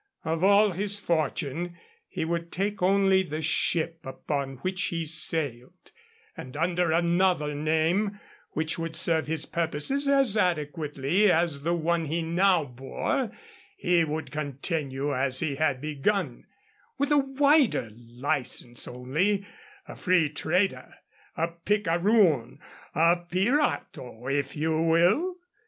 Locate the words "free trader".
19.95-20.95